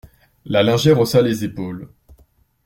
[0.45, 1.87] La lingère haussa les épaules.